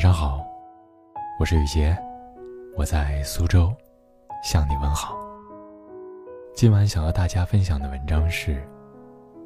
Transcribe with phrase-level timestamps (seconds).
[0.00, 0.42] 晚上好，
[1.38, 1.94] 我是雨杰，
[2.74, 3.70] 我在苏州
[4.42, 5.14] 向你问好。
[6.54, 8.66] 今晚想和大家分享的文章是：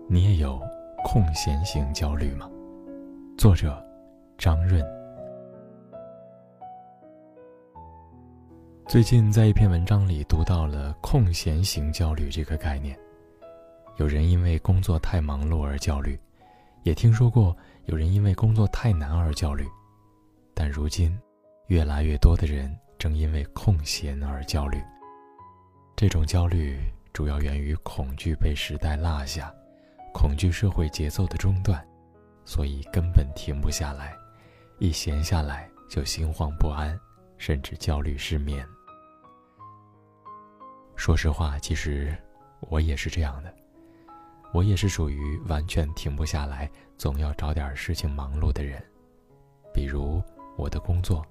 [0.09, 0.63] 你也有
[1.03, 2.49] 空闲型焦虑吗？
[3.37, 3.85] 作者
[4.39, 4.81] 张润。
[8.87, 12.97] 最近在一篇文章里读到了空闲型焦虑这个概念，
[13.97, 16.17] 有人因为工作太忙碌而焦虑，
[16.85, 19.67] 也听说过有人因为工作太难而焦虑。
[20.55, 21.19] 但如今，
[21.67, 24.81] 越来越多的人正因为空闲而焦虑。
[25.97, 26.79] 这种焦虑
[27.13, 29.53] 主要源于恐惧被时代落下，
[30.13, 31.85] 恐惧社会节奏的中断，
[32.45, 34.15] 所以根本停不下来。
[34.79, 36.99] 一闲下来就心慌不安，
[37.37, 38.67] 甚至焦虑失眠。
[40.95, 42.17] 说实话，其实
[42.61, 43.53] 我也是这样的，
[44.53, 48.81] 我也是属于完全停不下来，总要找点事情忙碌的人，
[49.73, 50.23] 比如。
[50.57, 51.25] 我的工作，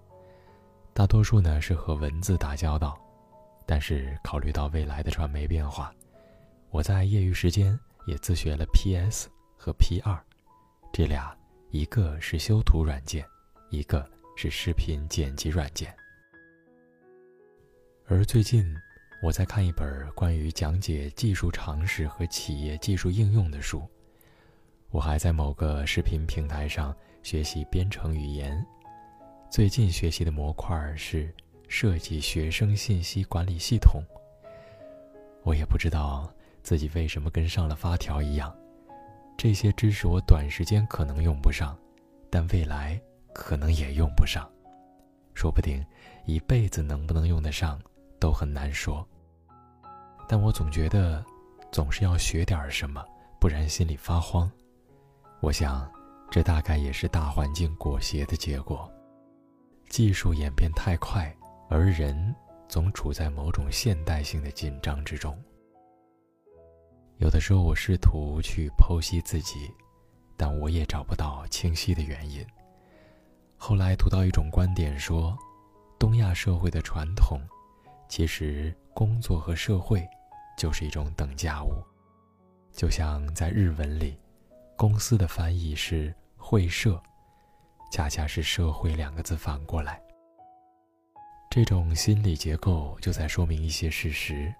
[0.94, 3.00] 大多数呢是和文字打交道，
[3.66, 5.94] 但是考虑到未来的传媒变化，
[6.70, 10.20] 我在业余时间也自学了 PS 和 P2，
[10.92, 11.36] 这俩
[11.72, 13.26] 一个是修图软件，
[13.70, 15.96] 一个是视频剪辑软件。
[18.06, 18.76] 而最近，
[19.24, 23.82] 我在看一本关于讲解技术常识和企业技术应用的书，
[24.90, 28.64] 我还在某个视频平台上学习编程语言。
[29.54, 31.32] 最近学习的模块是
[31.68, 34.02] 设计学生信息管理系统。
[35.44, 36.28] 我也不知道
[36.64, 38.52] 自己为什么跟上了发条一样，
[39.38, 41.78] 这些知识我短时间可能用不上，
[42.32, 43.00] 但未来
[43.32, 44.50] 可能也用不上，
[45.36, 45.86] 说不定
[46.26, 47.80] 一辈子能不能用得上
[48.20, 49.08] 都很难说。
[50.28, 51.24] 但我总觉得，
[51.72, 53.06] 总是要学点什么，
[53.40, 54.52] 不然心里发慌。
[55.42, 55.88] 我想，
[56.32, 58.92] 这大概也是大环境裹挟的结果。
[59.90, 61.36] 技术演变太快，
[61.70, 62.36] 而人
[62.68, 65.38] 总处在某种现代性的紧张之中。
[67.18, 69.72] 有的时候，我试图去剖析自己，
[70.36, 72.46] 但我也找不到清晰的原因。
[73.56, 75.38] 后来读到一种观点说，
[76.00, 77.40] 东亚社会的传统，
[78.10, 80.06] 其实工作和社会
[80.58, 81.72] 就是一种等价物，
[82.72, 84.18] 就像在日文里，
[84.76, 87.02] 公司的翻译是会社。
[87.94, 90.02] 恰恰是“社会”两个字反过来，
[91.48, 94.52] 这种心理结构就在说明一些事实：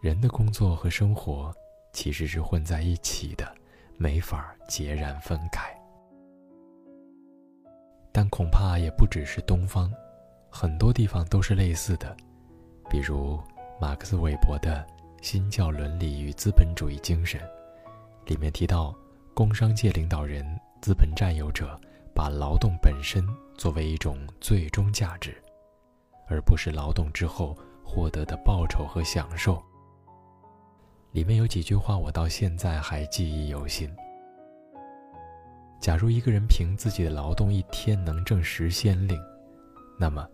[0.00, 1.52] 人的工作和生活
[1.92, 3.52] 其实是混在一起的，
[3.96, 5.76] 没法截然分开。
[8.12, 9.92] 但恐怕也不只是东方，
[10.48, 12.16] 很多地方都是类似的，
[12.88, 13.42] 比如
[13.80, 14.86] 马克思韦伯的
[15.20, 17.40] 《新教伦理与资本主义精神》，
[18.30, 18.94] 里面提到，
[19.34, 20.46] 工商界领导人、
[20.80, 21.76] 资本占有者。
[22.16, 23.28] 把劳动本身
[23.58, 25.36] 作为一种最终价值，
[26.26, 27.54] 而不是劳动之后
[27.84, 29.62] 获得的报酬和享受。
[31.12, 33.94] 里面有几句话我到现在还记忆犹新。
[35.78, 39.20] 假如一个人凭自己的劳动一天能挣十先令，
[39.98, 40.26] 那么，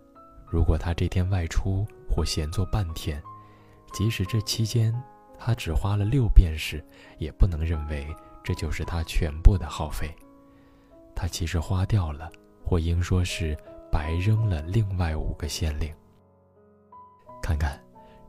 [0.46, 3.20] 如果他这天外出或闲坐半天，
[3.92, 4.94] 即使这期间
[5.36, 6.82] 他只花了六便士，
[7.18, 8.06] 也不能认为
[8.44, 10.14] 这就是他全部的耗费。
[11.14, 12.30] 他其实花掉了，
[12.64, 13.56] 或应说是
[13.90, 15.92] 白扔了另外五个县令。
[17.42, 17.80] 看看，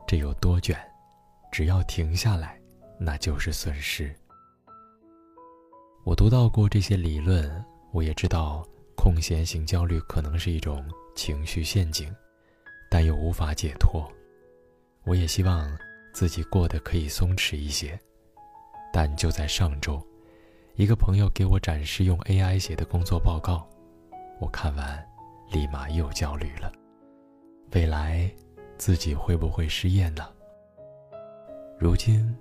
[0.06, 0.76] 这有多卷！
[1.52, 2.60] 只要停下来，
[2.98, 4.14] 那就是损失。
[6.04, 10.84] 我读到过这些理论，我也知道空闲型焦虑可能是一种
[11.14, 12.12] 情绪陷阱，
[12.90, 14.06] 但又无法解脱。
[15.04, 15.70] 我也希望
[16.12, 17.98] 自己过得可以松弛一些，
[18.92, 20.04] 但就在上周。
[20.76, 23.64] 一个朋友给我展示用 AI 写的工作报告，
[24.40, 25.08] 我看完，
[25.52, 26.72] 立马又焦虑了。
[27.72, 28.28] 未来，
[28.76, 30.28] 自己会不会失业呢？
[31.78, 32.36] 如今，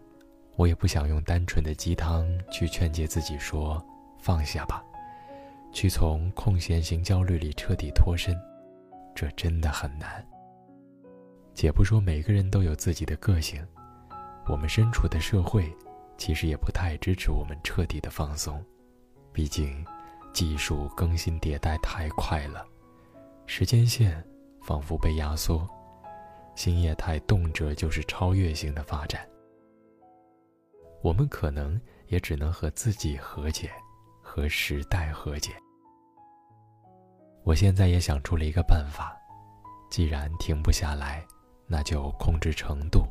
[0.56, 3.80] 我也不想用单纯的鸡汤去劝诫自己说
[4.20, 4.84] 放下吧，
[5.72, 8.36] 去从空闲型焦虑里彻底脱身，
[9.14, 10.26] 这真的很难。
[11.54, 13.64] 且不说每个人都有自己的个性，
[14.48, 15.72] 我们身处的社会。
[16.18, 18.64] 其实也不太支持我们彻底的放松，
[19.32, 19.86] 毕竟
[20.34, 22.66] 技术更新迭代太快了，
[23.46, 24.24] 时间线
[24.62, 25.68] 仿佛被压缩，
[26.56, 29.28] 新业态动辄就是超越性的发展。
[31.02, 33.70] 我们可能也只能和自己和解，
[34.22, 35.52] 和时代和解。
[37.44, 39.14] 我现在也想出了一个办法，
[39.90, 41.26] 既然停不下来，
[41.68, 43.06] 那就控制程度，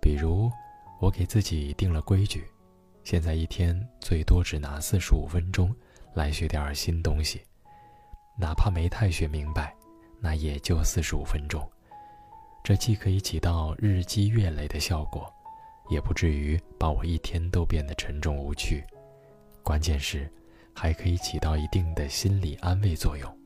[0.00, 0.50] 比如。
[0.98, 2.44] 我给自己定了规矩，
[3.04, 5.74] 现在一天最多只拿四十五分钟
[6.14, 7.42] 来学点新东西，
[8.38, 9.74] 哪怕没太学明白，
[10.20, 11.62] 那也就四十五分钟。
[12.64, 15.32] 这既可以起到日积月累的效果，
[15.88, 18.82] 也不至于把我一天都变得沉重无趣。
[19.62, 20.28] 关键是，
[20.74, 23.38] 还可以起到一定的心理安慰作用。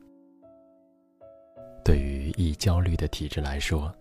[1.83, 3.93] 对于易焦虑的体质来说，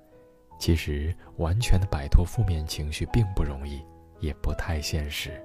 [0.61, 3.85] 其实完全的摆脱负面情绪并不容易，
[4.21, 5.45] 也不太现实。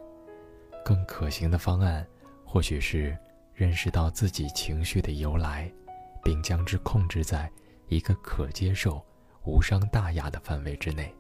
[0.84, 2.06] 更可行的方案，
[2.46, 3.18] 或许是
[3.56, 5.72] 认识到自己情绪的由来，
[6.24, 7.50] 并将之控制在
[7.88, 9.04] 一个可接受。
[9.48, 11.14] 无伤大雅的范围之内。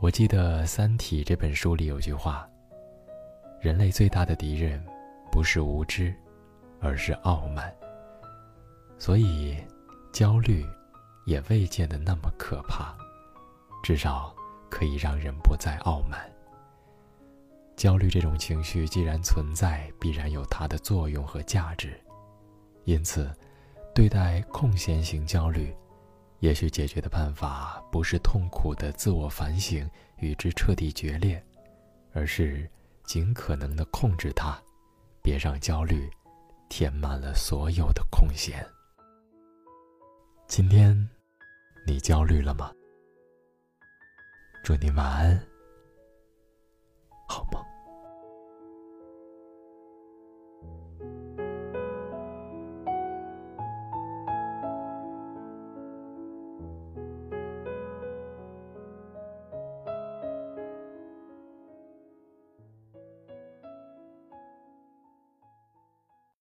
[0.00, 2.50] 我记得《三体》这本书里有句话
[3.62, 4.84] ：“人类最大的敌人，
[5.30, 6.12] 不是无知，
[6.80, 7.72] 而是傲慢。”
[8.98, 9.56] 所以，
[10.12, 10.66] 焦虑
[11.26, 12.96] 也未见得那么可怕，
[13.82, 14.34] 至少
[14.70, 16.18] 可以让人不再傲慢。
[17.76, 22.00] 焦虑这种情绪既然存在，必然有它的作用和价值。
[22.84, 23.30] 因此，
[23.94, 25.76] 对待空闲型焦虑。
[26.40, 31.42] 也许解决的办法不是痛苦的自我反省与之彻底决裂，
[32.12, 32.70] 而是
[33.04, 34.56] 尽可能的控制它，
[35.22, 36.08] 别让焦虑
[36.68, 38.64] 填满了所有的空闲。
[40.46, 41.08] 今天，
[41.86, 42.72] 你焦虑了吗？
[44.64, 45.40] 祝你晚安
[47.28, 47.65] 好梦。